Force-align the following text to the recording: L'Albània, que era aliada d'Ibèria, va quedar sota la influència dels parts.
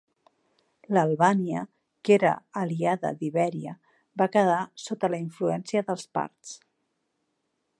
L'Albània, 0.95 1.59
que 2.07 2.15
era 2.15 2.31
aliada 2.61 3.11
d'Ibèria, 3.19 3.75
va 4.23 4.29
quedar 4.37 4.59
sota 4.87 5.11
la 5.15 5.21
influència 5.27 5.85
dels 5.91 6.09
parts. 6.19 6.57